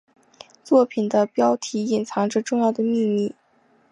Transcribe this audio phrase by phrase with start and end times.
[0.63, 3.35] 作品的标题隐藏着重要的秘密。